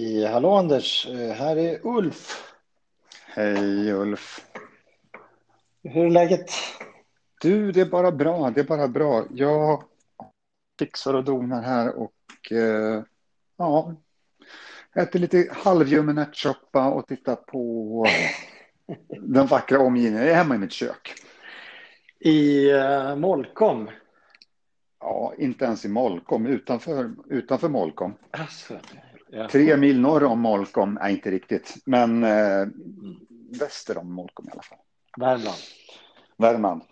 [0.00, 2.52] I, hallå Anders, Eh, här är Ulf.
[3.26, 4.46] Hej Ulf.
[5.82, 6.50] Hur är läget?
[7.40, 8.50] Du, det är bara bra.
[8.50, 9.24] Det är bara bra.
[9.30, 9.84] Jag
[10.78, 13.02] fixar och donar här och eh,
[13.56, 13.94] ja,
[14.94, 18.06] äter lite halvljummen ärtsoppa och tittar på
[19.20, 20.22] den vackra omgivningen.
[20.22, 21.14] Jag är hemma i mitt kök.
[22.18, 23.90] I uh, Molkom.
[25.00, 28.14] Ja, inte ens i Molkom, utanför, utanför Molkom.
[28.30, 28.78] Alltså,
[29.30, 29.48] ja.
[29.48, 32.66] Tre mil norr om Molkom, nej inte riktigt, men eh,
[33.60, 34.78] väster om Molkom i alla fall.
[35.18, 35.56] Värmland.
[36.36, 36.82] Värmland.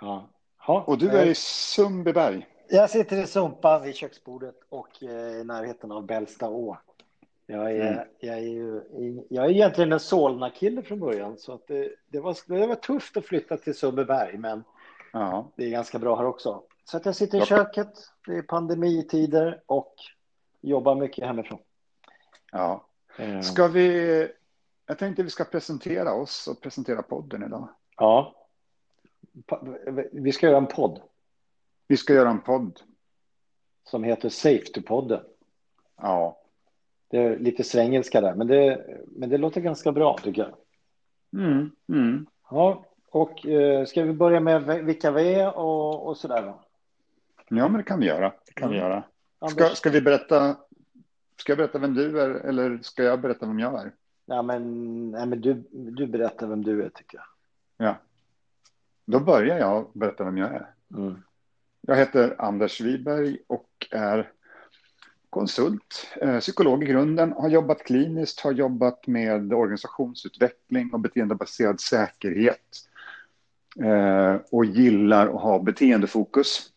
[0.00, 0.28] Ja.
[0.66, 2.46] Ja, Och du är i Sundbyberg.
[2.68, 6.76] Jag sitter i Sumpan vid köksbordet och eh, i närheten av Bällsta å.
[7.46, 8.04] Jag är, Mm.
[8.18, 8.80] jag är, ju,
[9.30, 13.16] jag är egentligen en Solna-kille från början, så att det, det, var, det var tufft
[13.16, 14.64] att flytta till Sundbyberg, men
[15.12, 16.62] Ja, det är ganska bra här också.
[16.84, 17.88] Så att jag sitter i köket,
[18.26, 19.94] det är pandemitider och
[20.60, 21.58] jobbar mycket hemifrån.
[22.54, 22.86] Ja.
[23.18, 24.28] Eh, Ska vi...
[24.86, 27.68] Jag tänkte vi ska presentera oss och presentera podden idag.
[27.96, 28.34] Ja.
[30.12, 31.00] Vi ska göra en podd
[31.86, 32.80] Vi ska göra en podd.
[33.84, 35.20] som heter Safety-podden.
[35.96, 36.40] Ja.
[37.08, 40.54] Det är lite svengelska där, men det, men det låter ganska bra tycker jag.
[41.44, 42.26] Mm, mm.
[42.50, 46.60] Ja, och eh, ska vi börja med vilka vi är och, och sådär då?
[47.48, 48.32] Ja, men det kan vi göra.
[48.46, 48.88] Det kan vi Mm.
[48.90, 49.04] göra.
[49.50, 50.56] Ska, ska vi berätta...
[51.36, 53.92] Ska jag berätta vem du är eller ska jag berätta vem jag är?
[54.26, 57.26] Ja, men, nej, men du, du berättar vem du är tycker jag.
[57.86, 57.96] Ja.
[59.04, 60.70] Då börjar jag berätta vem jag är.
[60.94, 61.22] Mm.
[61.80, 64.32] Jag heter Anders Wiberg och är
[65.30, 72.88] konsult, eh, psykolog i grunden, har jobbat kliniskt, har jobbat med organisationsutveckling och beteendebaserad säkerhet
[73.80, 76.70] eh, och gillar att ha beteendefokus.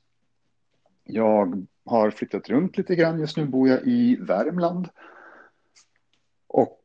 [1.07, 4.89] Jag har flyttat runt lite grann, just nu bor jag i Värmland.
[6.47, 6.81] Och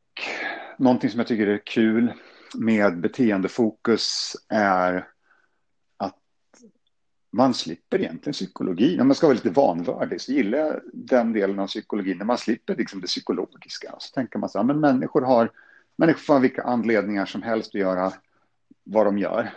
[0.77, 2.13] någonting som jag tycker är kul
[2.55, 5.07] med beteendefokus är
[5.97, 6.19] att
[7.31, 8.97] man slipper egentligen psykologi.
[8.97, 12.37] När man ska vara lite vanvördig så gillar jag den delen av psykologin när man
[12.37, 13.95] slipper liksom det psykologiska.
[13.99, 15.51] Så tänker man så här, men människor har,
[15.95, 18.13] människor får ha vilka anledningar som helst att göra
[18.83, 19.49] vad de gör.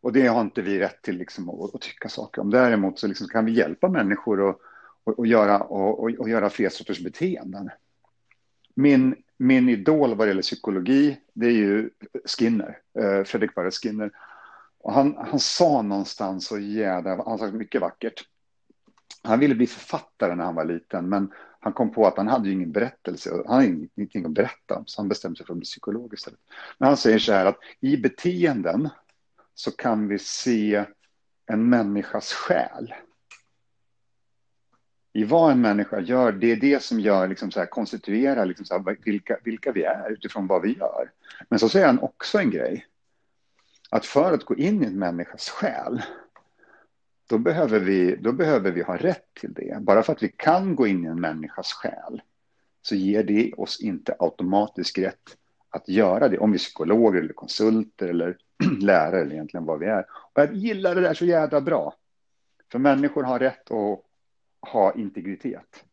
[0.00, 2.50] Och det har inte vi rätt till liksom att, att tycka saker om.
[2.50, 4.58] Däremot så liksom kan vi hjälpa människor att,
[5.04, 7.70] och, och göra, och, och, och göra fler sorters beteenden.
[8.74, 11.90] Min, min idol vad det gäller psykologi, det är ju
[12.24, 14.10] Skinner, eh, Fredrik Barrett Skinner.
[14.78, 18.24] Och han, han sa någonstans så jädra, han sa mycket vackert.
[19.22, 22.48] Han ville bli författare när han var liten, men han kom på att han hade
[22.48, 25.64] ju ingen berättelse, han hade ingenting att berätta, så han bestämde sig för att bli
[25.64, 26.40] psykolog istället.
[26.78, 28.88] Men han säger så här att i beteenden
[29.54, 30.84] så kan vi se
[31.46, 32.94] en människas själ.
[35.12, 38.66] I vad en människa gör, det är det som gör, liksom så här, konstituerar liksom
[38.66, 41.10] så här, vilka, vilka vi är utifrån vad vi gör.
[41.48, 42.86] Men så säger han också en grej.
[43.90, 46.02] Att för att gå in i en människas själ,
[47.28, 49.78] då behöver, vi, då behöver vi ha rätt till det.
[49.80, 52.22] Bara för att vi kan gå in i en människas själ,
[52.82, 55.36] så ger det oss inte automatisk rätt
[55.70, 56.38] att göra det.
[56.38, 58.38] Om vi är psykologer eller konsulter eller
[58.80, 60.06] lärare eller egentligen vad vi är.
[60.10, 61.94] Och jag gillar det där så jävla bra.
[62.72, 64.00] För människor har rätt att
[64.70, 65.84] ha integritet.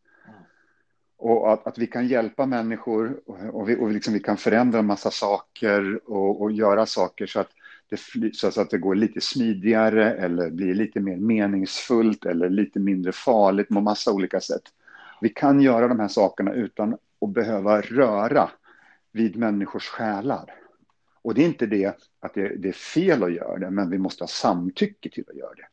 [1.18, 4.78] Och att, att vi kan hjälpa människor och, och, vi, och liksom vi kan förändra
[4.78, 7.50] en massa saker och, och göra saker så att,
[7.88, 13.12] det, så att det går lite smidigare eller blir lite mer meningsfullt eller lite mindre
[13.12, 14.62] farligt på massa olika sätt.
[15.20, 18.50] Vi kan göra de här sakerna utan att behöva röra
[19.12, 20.54] vid människors själar.
[21.22, 23.98] Och det är inte det att det, det är fel att göra det, men vi
[23.98, 25.66] måste ha samtycke till att göra det.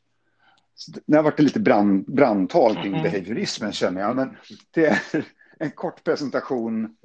[0.76, 3.04] Så det har varit lite brand, brandtal kring Mhm.
[3.04, 4.38] behaviorismen känner jag, men
[4.72, 5.00] det är
[5.60, 6.96] en kort presentation Mm.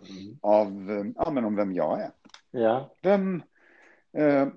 [0.40, 2.10] av, eh, ja, men om vem jag är.
[2.50, 2.94] Ja.
[3.02, 3.42] Vem,
[4.16, 4.48] eh,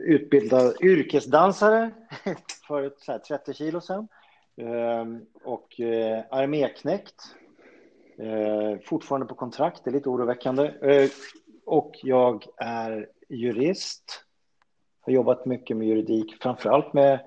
[0.04, 1.90] utbildad yrkesdansare
[2.68, 4.08] för ett, så här, 30 kilo sedan.
[4.56, 7.34] Ehm, och eh, arméknäckt.
[8.18, 10.62] Eh, fortfarande på kontrakt, det är lite oroväckande.
[10.82, 11.10] Eh,
[11.66, 14.24] och jag är jurist.
[15.00, 17.20] Har jobbat mycket med juridik, framförallt med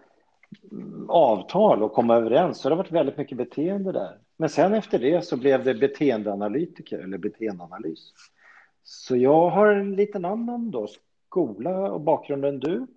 [0.72, 2.58] mm, avtal och komma överens.
[2.58, 4.18] Så det har varit väldigt mycket beteende där.
[4.38, 8.14] Men sen efter det så blev det beteendeanalytiker eller beteendeanalys.
[8.84, 10.88] Så jag har en liten annan då,
[11.28, 12.88] skola och bakgrund än du.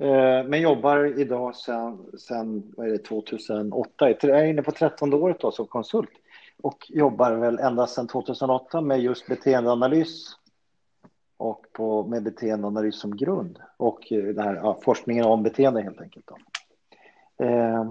[0.00, 4.10] Eh, men jobbar idag sen, sen vad är det, 2008.
[4.10, 6.10] Jag är inne på 13 året då som konsult.
[6.62, 10.36] Och jobbar väl ända sedan 2008 med just beteendeanalys
[11.36, 13.58] och på, med beteendeanalys som grund.
[13.76, 16.26] Och eh, den här ja, forskningen om beteende helt enkelt.
[16.26, 16.36] Då.
[17.44, 17.90] Eh,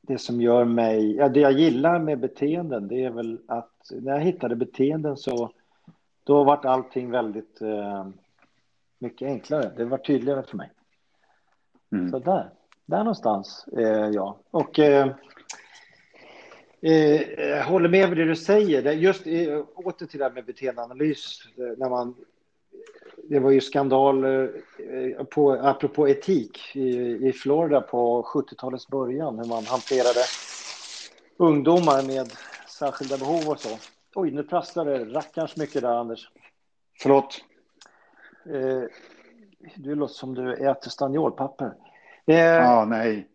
[0.00, 4.12] det som gör mig, ja, det jag gillar med beteenden, det är väl att när
[4.12, 5.50] jag hittade beteenden så
[6.24, 8.06] då vart allting väldigt eh,
[9.02, 9.72] mycket enklare.
[9.76, 10.70] Det var tydligare för mig.
[11.92, 12.10] Mm.
[12.10, 12.50] Så där,
[12.86, 14.36] där någonstans är jag.
[14.50, 15.08] Och eh,
[16.80, 18.92] eh, håller med med det du säger.
[18.92, 21.42] Just eh, åter till det här med beteendeanalys.
[21.56, 22.14] När man
[23.28, 26.88] det var ju skandal, eh, på, apropå etik, i,
[27.28, 30.20] i Florida på 70-talets början, hur man hanterade
[31.36, 32.32] ungdomar med
[32.68, 33.78] särskilda behov och så.
[34.14, 36.30] Oj, nu prasslar det rackarns mycket där, Anders.
[36.98, 37.44] Förlåt.
[38.46, 38.82] Eh,
[39.76, 41.74] du låter som du äter stanniolpapper.
[42.26, 43.28] Eh, ja, nej.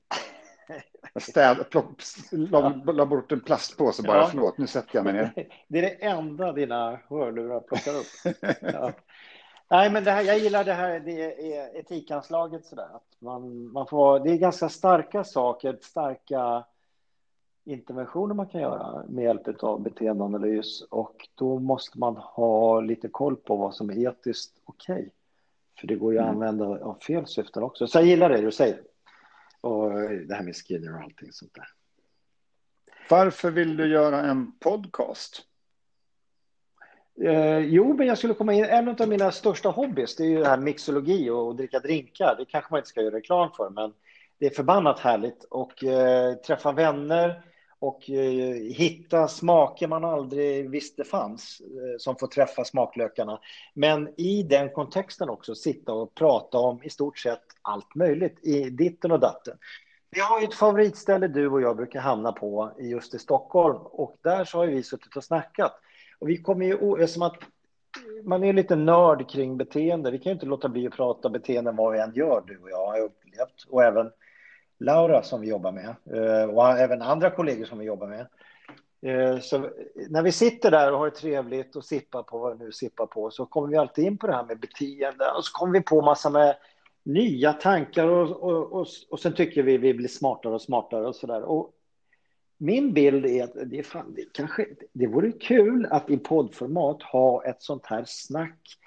[1.14, 2.02] Jag städ, plock,
[2.32, 4.18] la, la bort en plastpåse bara.
[4.18, 4.28] Ja.
[4.28, 5.32] Förlåt, nu sätter jag mig ner.
[5.68, 8.36] Det är det enda dina hörlurar plockar upp.
[8.62, 8.92] Ja.
[9.70, 12.66] Nej, men det här, jag gillar det här det är etikanslaget.
[12.66, 12.90] Sådär.
[12.96, 16.66] Att man, man får, det är ganska starka saker, starka
[17.68, 20.82] interventioner man kan göra med hjälp av beteendeanalys.
[20.82, 24.96] Och då måste man ha lite koll på vad som är etiskt okej.
[24.96, 25.10] Okay.
[25.80, 26.36] För det går ju att mm.
[26.36, 27.88] använda av fel syften också.
[27.88, 28.82] Så jag gillar det du säger.
[29.62, 31.68] Och det här med Skinner och allting sånt där.
[33.10, 35.42] Varför vill du göra en podcast?
[37.22, 38.66] Eh, jo, men jag skulle komma in.
[38.66, 42.36] En av mina största hobbys det är ju det här mixologi och, och dricka drinkar.
[42.40, 43.94] Det kanske man inte ska göra reklam för, men
[44.38, 45.44] det är förbannat härligt.
[45.44, 47.44] Och eh, träffa vänner
[47.80, 53.40] och eh, hitta smaker man aldrig visste fanns, eh, som får träffa smaklökarna.
[53.74, 58.70] Men i den kontexten också sitta och prata om i stort sett allt möjligt, i
[58.70, 59.58] ditten och datten.
[60.10, 64.18] Vi har ju ett favoritställe du och jag brukar hamna på just i Stockholm och
[64.22, 65.80] där så har vi suttit och snackat.
[66.20, 67.36] Och vi kommer ju, som att
[68.24, 70.12] man är lite nörd kring beteende.
[70.12, 72.70] Vi kan ju inte låta bli att prata beteenden vad vi än gör, du och
[72.70, 73.64] jag har upplevt.
[73.70, 74.12] Och även
[74.80, 78.28] Laura som vi jobbar med eh, och även andra kollegor som vi jobbar med.
[79.02, 79.70] Eh, så
[80.10, 83.06] när vi sitter där och har det trevligt och sippar på vad vi nu sippar
[83.06, 85.82] på så kommer vi alltid in på det här med beteende och så kommer vi
[85.82, 86.56] på massa med
[87.04, 91.16] nya tankar och, och, och, och sen tycker vi vi blir smartare och smartare och
[91.16, 91.44] så där.
[91.44, 91.74] Och
[92.58, 97.46] min bild är att det, fan, det, kanske, det vore kul att i poddformat ha
[97.46, 98.78] ett sånt här snack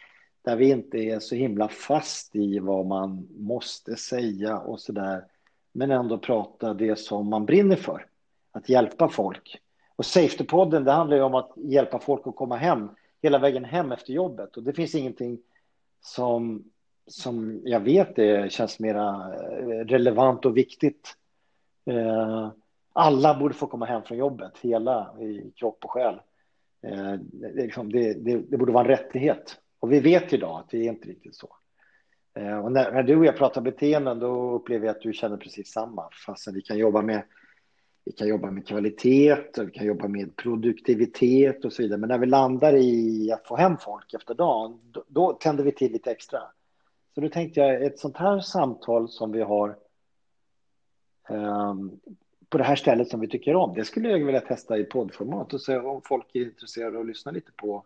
[0.42, 5.24] där vi inte är så himla fast i vad man måste säga och så där,
[5.72, 8.06] men ändå prata det som man brinner för,
[8.52, 9.60] att hjälpa folk.
[9.96, 12.88] Och Safety-podden, det handlar ju om att hjälpa folk att komma hem,
[13.22, 14.56] hela vägen hem efter jobbet.
[14.56, 15.38] Och det finns ingenting
[16.02, 16.64] som,
[17.06, 21.16] som jag vet det känns mera eh, relevant och viktigt
[21.86, 22.50] eh,
[22.92, 26.14] alla borde få komma hem från jobbet, hela i kropp och själ.
[26.82, 29.60] Eh, det, liksom, det, det, det, borde vara en rättighet.
[29.80, 31.48] Och vi vet idag att det är inte riktigt så.
[32.34, 35.36] Eh, och när, när, du och jag pratar beteenden, då upplever jag att du känner
[35.36, 36.08] precis samma.
[36.26, 37.22] Fast vi kan jobba med
[38.04, 41.98] vi kan jobba med kvalitet, och vi kan jobba med produktivitet och så vidare.
[41.98, 45.72] Men när vi landar i att få hem folk efter dagen, då, då tänder vi
[45.72, 46.40] till lite extra.
[47.14, 49.76] Så då tänkte jag, ett sånt här samtal som vi har
[51.28, 52.00] um,
[52.48, 53.74] på det här stället som vi tycker om.
[53.74, 57.32] Det skulle jag vilja testa i poddformat och se om folk är intresserade och lyssnar
[57.32, 57.84] lyssna lite på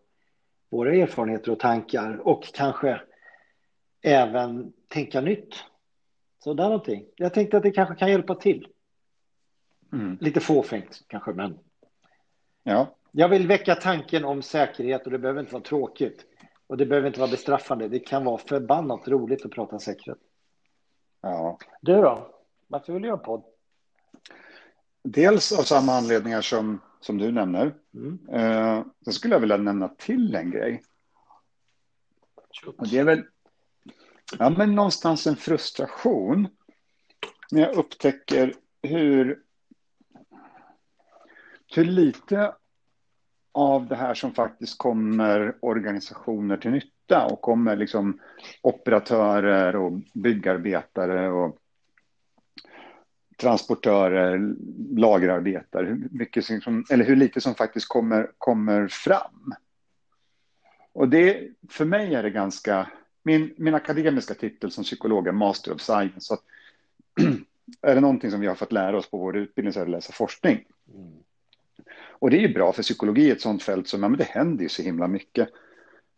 [0.71, 3.01] våra erfarenheter och tankar och kanske
[4.05, 5.55] även tänka nytt.
[6.39, 7.07] Så där någonting.
[7.17, 8.69] Jag tänkte att det kanske kan hjälpa till.
[9.93, 10.19] Mm.
[10.21, 11.59] Lite fåfängt kanske, men.
[12.63, 12.97] Ja.
[13.13, 16.25] Jag vill väcka tanken om säkerhet och det behöver inte vara tråkigt.
[16.67, 17.89] Och det behöver inte vara bestraffande.
[17.89, 20.19] Det kan vara förbannat roligt att prata säkerhet.
[21.21, 21.59] Ja.
[21.81, 22.35] Du då?
[22.67, 23.45] Varför vill du göra podd?
[25.03, 27.75] Dels av samma anledningar som, som du nämner.
[27.95, 28.29] Mm.
[28.29, 30.83] Eh, sen skulle jag vilja nämna till en grej.
[32.77, 33.23] Och det är väl
[34.38, 36.49] ja, men någonstans en frustration
[37.50, 39.38] när jag upptäcker hur,
[41.75, 42.55] hur lite
[43.53, 48.21] av det här som faktiskt kommer organisationer till nytta och kommer liksom
[48.62, 51.59] operatörer och byggarbetare och
[53.37, 54.55] transportörer,
[54.97, 59.55] lagerarbetare, hur, mycket som, eller hur lite som faktiskt kommer, kommer fram.
[60.93, 62.91] Och det, för mig är det ganska,
[63.25, 66.21] min, min akademiska titel som psykolog är Master of Science.
[66.21, 66.43] Så att,
[67.81, 69.90] är det någonting som vi har fått lära oss på vår utbildning så är det
[69.90, 70.64] läsa forskning.
[70.95, 71.12] Mm.
[72.25, 74.62] Och det är ju bra för psykologi, ett sånt fält som, ja men det händer
[74.62, 75.49] ju så himla mycket.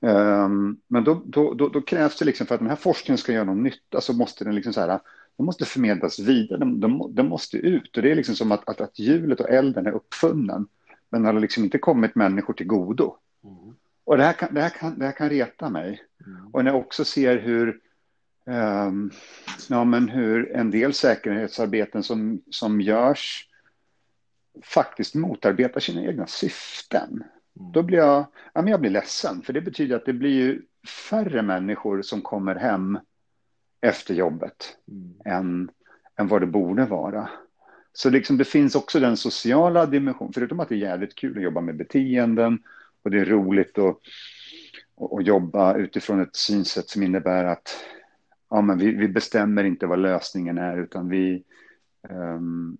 [0.01, 3.33] Um, men då, då, då, då, krävs det liksom för att den här forskningen ska
[3.33, 5.01] göra någon nytta så måste den liksom så här,
[5.37, 7.97] den måste förmedlas vidare, den, den, den måste ut.
[7.97, 10.67] Och det är liksom som att, att, att hjulet och elden är uppfunnen,
[11.11, 13.17] men den har liksom inte kommit människor till godo.
[13.45, 13.75] Mm.
[14.07, 16.03] Och det här, kan, det, här kan, det här kan reta mig.
[16.27, 16.47] Mm.
[16.53, 17.81] Och när jag också ser hur,
[18.47, 19.11] um,
[19.69, 23.49] ja, men hur en del säkerhetsarbeten som, som görs
[24.63, 27.25] faktiskt motarbetar sina egna syften.
[27.61, 27.73] Mm.
[27.73, 30.63] Då blir jag, ja, men jag blir ledsen, för det betyder att det blir ju
[31.11, 32.99] färre människor som kommer hem
[33.81, 35.21] efter jobbet mm.
[35.25, 35.71] än,
[36.17, 37.29] än vad det borde vara.
[37.93, 41.43] Så liksom det finns också den sociala dimensionen, förutom att det är jävligt kul att
[41.43, 42.59] jobba med beteenden
[43.07, 43.99] och det är roligt att,
[45.13, 47.85] att, jobba utifrån ett synsätt som innebär att
[48.51, 51.45] ja, men vi, vi bestämmer inte vad lösningen är utan vi,
[52.09, 52.79] um,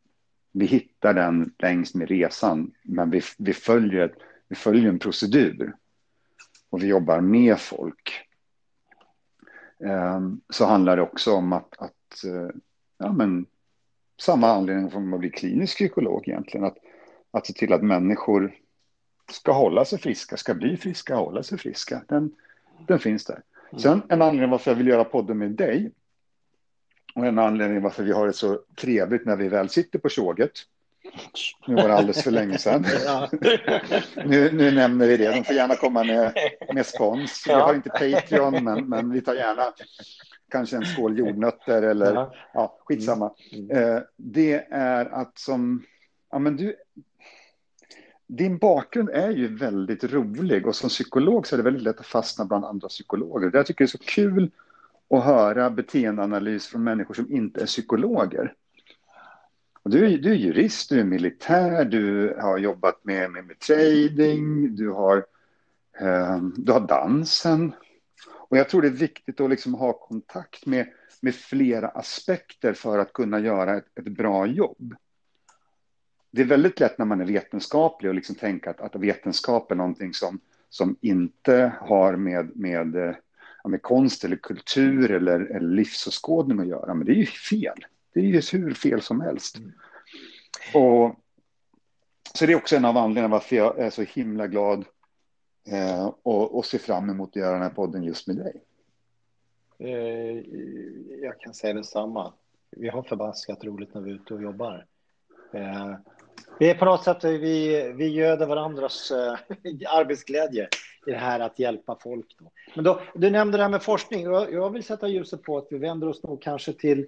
[0.53, 4.15] vi hittar den längs med resan, men vi, vi, följer,
[4.49, 5.77] vi följer en procedur.
[6.71, 8.13] Och vi jobbar med folk.
[9.79, 12.51] Um, så handlar det också om att, att uh,
[12.99, 13.47] ja, men,
[14.21, 16.79] samma anledning som att bli klinisk psykolog egentligen, att,
[17.31, 18.55] att se till att människor
[19.31, 22.03] ska hålla sig friska, ska bli friska, hålla sig friska.
[22.09, 22.31] Den,
[22.87, 23.43] den finns där.
[23.71, 23.81] Mm.
[23.81, 25.93] Sen en anledning varför jag vill göra podden med dig
[27.15, 30.53] och en anledning varför vi har det så trevligt när vi väl sitter på tåget.
[31.67, 32.85] Nu var det alldeles för länge sedan.
[34.27, 35.31] nu, nu nämner vi det.
[35.31, 36.33] De får gärna komma med,
[36.75, 37.45] med spons.
[37.47, 39.73] Vi har inte Patreon, men, men vi tar gärna
[40.51, 43.35] kanske en skål jordnötter eller ja, skitsamma.
[43.53, 43.71] Mm.
[43.71, 43.97] Mm.
[43.97, 45.85] Eh, det är att som,
[46.31, 46.77] ja men du,
[48.27, 52.07] din bakgrund är ju väldigt rolig och som psykolog så är det väldigt lätt att
[52.07, 53.51] fastna bland andra psykologer.
[53.55, 54.51] Jag tycker det är så kul
[55.11, 58.55] att höra beteendeanalys från människor som inte är psykologer.
[59.83, 63.59] Och du, är, du är jurist, du är militär, du har jobbat med, med, med
[63.59, 65.27] trading, du har,
[66.01, 67.73] eh, du har dansen.
[68.49, 70.87] Och jag tror det är viktigt att liksom ha kontakt med,
[71.21, 74.95] med flera aspekter för att kunna göra ett, ett bra jobb
[76.37, 79.75] det är väldigt lätt när man är vetenskaplig och liksom tänka att, att vetenskap är
[79.75, 83.15] någonting som, som inte har med, med, eh,
[83.65, 86.95] med konst eller kultur eller, eller livsåskådning att göra.
[86.95, 87.87] Men det är ju fel.
[88.13, 89.57] Det är ju hur fel som helst.
[89.57, 89.73] Mm.
[90.75, 91.17] Och,
[92.35, 94.85] så det är också en av anledningarna varför jag är så himla glad
[95.69, 98.63] eh, och, och ser fram emot att göra den här podden just med dig.
[99.79, 100.43] Eh,
[101.23, 102.33] jag kan säga detsamma.
[102.71, 104.87] Vi har förbaskat roligt när vi är ute och jobbar.
[106.57, 109.35] Eh, vi är på något sätt, vi, vi göder varandras äh,
[109.97, 110.69] arbetsglädje
[111.07, 112.27] i det här att hjälpa folk.
[112.39, 112.51] Då.
[112.75, 114.23] Men då, du nämnde det här med forskning.
[114.25, 117.07] Jag, jag vill sätta ljuset på att vi vänder oss nog kanske till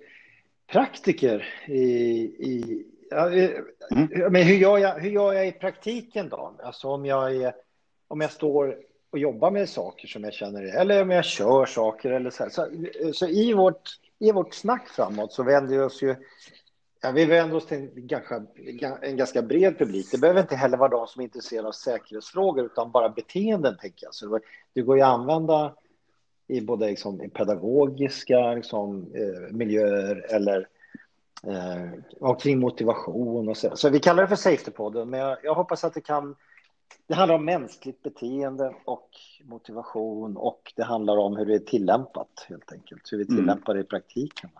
[0.72, 4.32] praktiker i, i ja, mm.
[4.32, 6.54] men hur gör, jag, hur gör jag i praktiken då?
[6.62, 7.54] Alltså om jag, är,
[8.08, 8.76] om jag står
[9.10, 12.42] och jobbar med saker som jag känner, eller om jag kör saker eller så.
[12.42, 12.50] Här.
[12.50, 12.66] Så,
[13.12, 13.88] så i, vårt,
[14.18, 16.16] i vårt snack framåt så vänder vi oss ju
[17.00, 18.42] Ja, vi vänder oss till en ganska,
[19.02, 20.10] en ganska bred publik.
[20.10, 24.06] Det behöver inte heller vara de som är intresserade av säkerhetsfrågor utan bara beteenden, tänker
[24.06, 24.14] jag.
[24.14, 24.40] Så
[24.72, 25.74] det går ju att använda
[26.46, 30.68] i både liksom, i pedagogiska liksom, eh, miljöer eller
[31.42, 33.76] eh, kring motivation och så.
[33.76, 36.36] Så vi kallar det för Safety-podden, men jag, jag, hoppas att det kan...
[37.06, 39.08] Det handlar om mänskligt beteende och
[39.44, 43.12] motivation och det handlar om hur det är tillämpat, helt enkelt.
[43.12, 43.36] Hur vi mm.
[43.36, 44.50] tillämpar det i praktiken.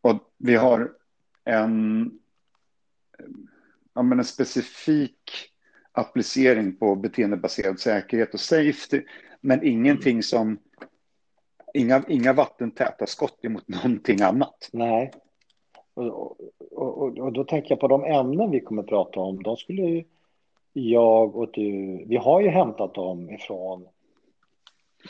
[0.00, 0.92] Och vi har
[1.44, 2.10] en,
[3.94, 5.48] ja, men en specifik
[5.92, 9.02] applicering på beteendebaserad säkerhet och safety,
[9.40, 10.58] men ingenting som
[11.74, 14.70] Inga, inga vattentäta skott emot någonting annat.
[14.72, 15.12] Nej.
[15.94, 16.40] Och,
[16.72, 19.42] och, och, och, då tänker jag på de ämnen vi kommer att prata om.
[19.42, 20.04] De skulle
[20.72, 23.88] jag och du, vi har ju hämtat dem ifrån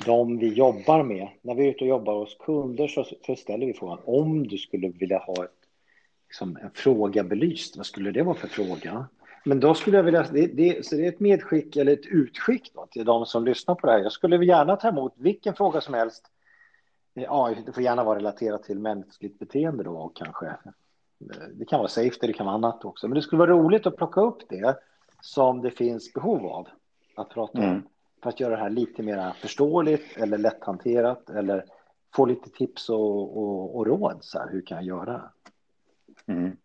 [0.06, 1.28] de vi jobbar med.
[1.42, 4.58] När vi är ute och jobbar hos kunder så, så ställer vi frågan om du
[4.58, 5.62] skulle vilja ha ett
[6.32, 7.76] liksom en fråga belyst.
[7.76, 9.06] Vad skulle det vara för fråga?
[9.44, 12.70] Men då skulle jag vilja, det, det, så det är ett medskick eller ett utskick
[12.74, 13.98] då, till de som lyssnar på det här.
[13.98, 16.26] Jag skulle gärna ta emot vilken fråga som helst
[17.14, 20.46] Ja, det får gärna vara relaterat till mänskligt beteende då och kanske.
[20.46, 23.08] Eh, det kan vara safety, det kan vara annat också.
[23.08, 24.76] Men det skulle vara roligt att plocka upp det
[25.20, 26.68] som det finns behov av
[27.16, 27.64] att prata om.
[27.64, 27.82] Mm.
[28.22, 31.64] För att göra det här lite mer förståeligt eller lätthanterat eller
[32.14, 34.18] få lite tips och, och, och råd.
[34.20, 35.22] Så här, hur kan jag göra?
[36.26, 36.56] Mm.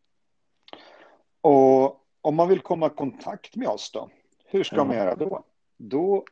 [1.42, 4.10] Och om man vill komma i kontakt med oss då?
[4.46, 5.44] Hur ska man göra då?
[5.78, 6.26] Då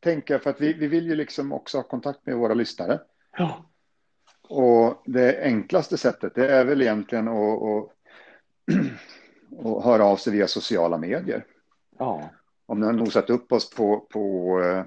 [0.00, 3.00] tänker jag, för att vi, vi vill ju liksom också ha kontakt med våra lyssnare.
[3.32, 3.64] Ja.
[4.48, 7.90] Och det enklaste sättet, det är väl egentligen att, att,
[9.66, 11.44] att höra av sig via sociala medier.
[11.98, 12.30] Ja.
[12.66, 14.84] Om ni har nosat upp oss på, på eh,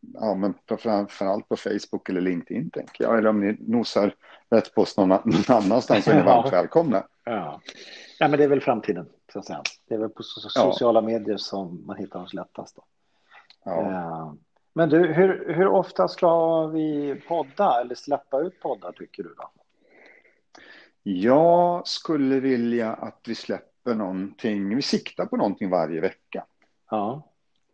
[0.00, 3.18] ja, men framförallt på Facebook eller LinkedIn, tänker jag.
[3.18, 4.14] Eller om ni nosar
[4.50, 7.06] rätt på oss någon, någon annanstans så är ni varmt välkomna.
[7.24, 7.60] Ja.
[8.18, 9.62] ja, men det är väl framtiden, så att säga.
[9.88, 11.06] Det är väl på sociala ja.
[11.06, 12.76] medier som man hittar oss lättast.
[12.76, 12.84] Då.
[13.64, 13.82] Ja.
[13.82, 14.32] Eh,
[14.72, 19.34] men du, hur, hur ofta ska vi podda eller släppa ut poddar, tycker du?
[19.34, 19.50] då?
[21.02, 26.44] Jag skulle vilja att vi släpper någonting, vi siktar på någonting varje vecka.
[26.90, 27.22] Ja.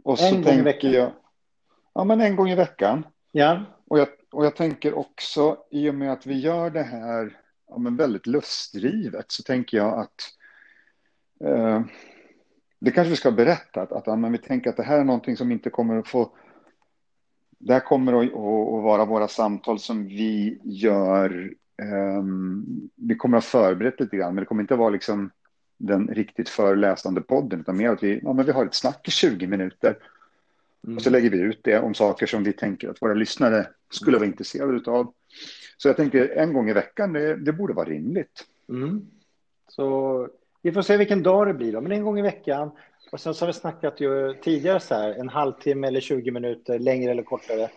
[0.05, 0.93] Och så en gång i veckan?
[0.93, 1.13] Jag,
[1.95, 3.07] ja, men en gång i veckan.
[3.33, 3.65] Ja.
[3.89, 7.37] Och jag, och jag tänker också, i och med att vi gör det här
[7.69, 10.23] ja, men väldigt lustdrivet, så tänker jag att
[11.45, 11.83] eh,
[12.79, 15.05] det kanske vi ska berätta, att, att ja, men vi tänker att det här är
[15.05, 16.31] någonting som inte kommer att få
[17.59, 21.55] det här kommer att, att, vara våra samtal som vi gör.
[22.19, 25.31] Um, vi kommer att ha förberett lite grann, men det kommer inte att vara liksom
[25.79, 29.11] den riktigt föreläsande podden, utan mer att vi, ja, men vi har ett snack i
[29.11, 29.99] 20 minuter.
[30.85, 30.97] Mm.
[30.97, 34.17] Och så lägger vi ut det om saker som vi tänker att våra lyssnare skulle
[34.17, 35.13] vara intresserade av.
[35.77, 38.45] Så jag tänker en gång i veckan, det, det borde vara rimligt.
[38.69, 39.07] Mm.
[39.69, 40.29] Så
[40.63, 42.71] vi får se vilken dag det blir då, men en gång i veckan.
[43.13, 46.79] Och sen så har vi snackat ju tidigare så här, en halvtimme eller 20 minuter,
[46.79, 47.71] längre eller kortare.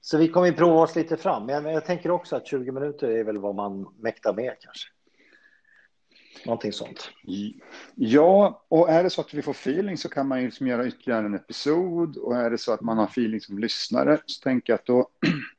[0.00, 1.46] Så vi kommer ju prova oss lite fram.
[1.46, 4.88] Men jag tänker också att 20 minuter är väl vad man mäktar med kanske.
[6.46, 7.10] Någonting sånt.
[7.94, 10.86] Ja, och är det så att vi får feeling så kan man ju liksom göra
[10.86, 12.16] ytterligare en episod.
[12.16, 15.08] Och är det så att man har feeling som lyssnare så tänker jag att då,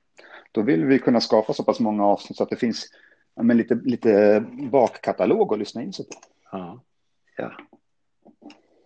[0.52, 2.86] då vill vi kunna skapa så pass många avsnitt så att det finns
[3.36, 6.14] ja, men lite, lite bakkatalog att lyssna in sig på.
[6.52, 6.80] Ja.
[7.38, 7.52] ja.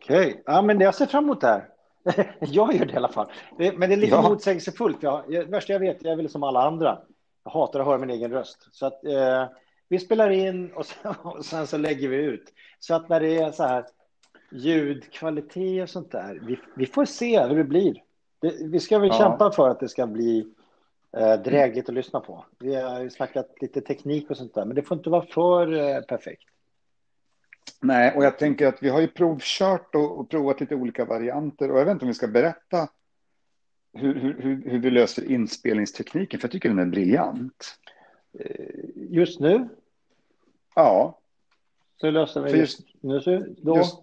[0.04, 0.42] Okej, okay.
[0.46, 1.70] ja, men jag ser fram emot det här.
[2.40, 3.32] jag gör det i alla fall.
[3.58, 4.30] Men det är lite ja.
[4.30, 5.02] motsägelsefullt.
[5.02, 7.00] Det värsta jag vet, jag är väl som alla andra.
[7.44, 8.68] Jag hatar att höra min egen röst.
[8.72, 9.46] Så att eh,
[9.90, 12.54] vi spelar in och sen, och sen, så lägger vi ut.
[12.80, 13.86] Så att när det är så här
[14.52, 18.04] ljudkvalitet och sånt där, vi, vi får se hur det blir.
[18.42, 19.18] Det, vi ska väl ja.
[19.18, 20.48] kämpa för att det ska bli
[21.18, 22.46] eh, drägligt att lyssna på.
[22.60, 26.02] Vi har snackat lite teknik och sånt där, men det får inte vara för eh,
[26.02, 26.44] perfekt.
[27.82, 31.72] Nej, och jag tänker att vi har ju provkört och, och provat lite olika varianter
[31.72, 32.90] och jag vet inte om vi ska berätta
[33.94, 37.78] hur, hur, hur vi löser inspelningstekniken, för jag tycker den är briljant.
[38.40, 39.70] Eh, just nu?
[40.80, 41.20] Ja.
[42.02, 43.56] Så löser vi just, just nu?
[43.58, 43.78] Då?
[43.78, 44.00] Just,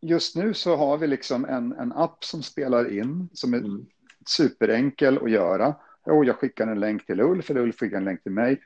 [0.00, 3.86] just, nu så har vi liksom en, en app som spelar in, som är mm.
[4.26, 5.74] superenkel att göra.
[6.02, 8.60] Och jag skickar en länk till Ulf, eller Ulf skickar en länk till mig.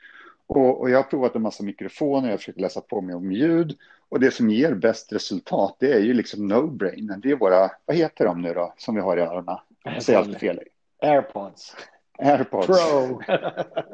[0.47, 3.77] Och, och jag har provat en massa mikrofoner, jag försöker läsa på mig om ljud.
[4.09, 7.17] Och det som ger bäst resultat, det är ju liksom no-brainer.
[7.17, 9.57] Det är våra, vad heter de nu då, som vi har i öronen?
[9.83, 10.59] Jag säger alltid fel.
[11.01, 11.75] Airpods.
[12.17, 12.67] Airpods.
[12.67, 13.21] Pro.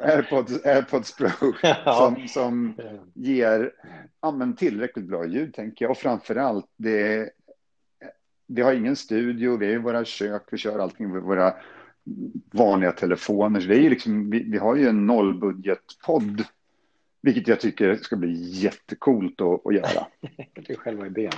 [0.00, 1.52] Airpods, Airpods Pro.
[1.84, 2.74] Som, som
[3.14, 3.72] ger
[4.20, 5.90] ja, tillräckligt bra ljud, tänker jag.
[5.90, 7.30] Och framför allt, det,
[8.46, 11.54] vi har ingen studio, vi är i våra kök, vi kör allting med våra
[12.52, 13.60] vanliga telefoner.
[13.60, 16.44] Så det är ju liksom, vi, vi har ju en nollbudgetpodd
[17.22, 20.06] vilket jag tycker ska bli jättekult att, att göra.
[20.54, 21.32] det är själva idén.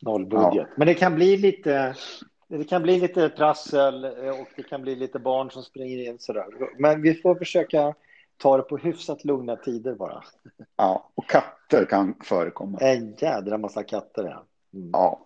[0.00, 0.54] Nollbudget.
[0.54, 0.66] Ja.
[0.76, 1.94] Men det kan bli lite
[2.58, 4.04] det kan bli lite prassel
[4.40, 6.46] och det kan bli lite barn som springer in sådär.
[6.78, 7.94] Men vi får försöka
[8.36, 10.24] ta det på hyfsat lugna tider bara.
[10.76, 12.78] Ja, och katter kan förekomma.
[12.78, 14.44] En jädra massa katter, ja.
[14.74, 14.90] Mm.
[14.92, 15.20] Ja.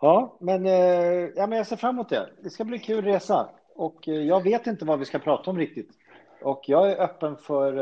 [0.00, 2.30] Ja, men, eh, ja, men jag ser fram emot det.
[2.42, 3.48] Det ska bli kul resa.
[3.74, 5.90] Och eh, jag vet inte vad vi ska prata om riktigt.
[6.42, 7.76] Och jag är öppen för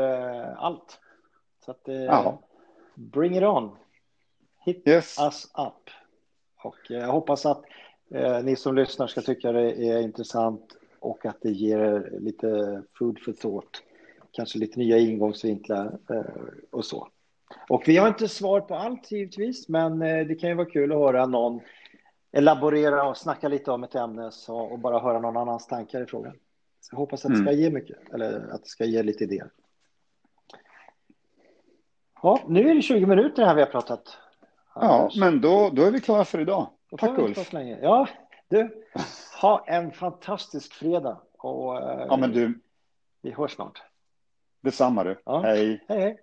[0.57, 0.99] allt.
[1.65, 2.39] Så att, ja.
[2.95, 3.77] bring it on.
[4.65, 5.19] Hit yes.
[5.19, 5.89] us up.
[6.63, 7.63] Och jag hoppas att
[8.15, 13.19] uh, ni som lyssnar ska tycka det är intressant och att det ger lite food
[13.19, 13.83] for thought.
[14.31, 15.97] Kanske lite nya ingångsvinklar
[16.71, 17.07] och så.
[17.69, 20.97] Och vi har inte svar på allt givetvis, men det kan ju vara kul att
[20.97, 21.61] höra någon
[22.31, 26.05] elaborera och snacka lite om ett ämne så, och bara höra någon annans tankar i
[26.05, 26.33] frågan.
[26.81, 27.59] Så jag hoppas att det ska mm.
[27.61, 29.51] ge mycket, eller att det ska ge lite idéer.
[32.21, 34.17] Ja, nu är det 20 minuter här vi har pratat.
[34.75, 36.69] Ja, men då, då är vi klara för idag.
[36.97, 37.53] Tack Ulf.
[37.81, 38.07] Ja,
[38.49, 38.83] du,
[39.41, 41.21] ha en fantastisk fredag.
[41.37, 42.59] Och, ja, men du,
[43.21, 43.83] Vi hörs snart.
[44.61, 45.21] Detsamma du.
[45.25, 45.41] Ja.
[45.41, 45.85] Hej.
[45.87, 46.19] Hej, hej.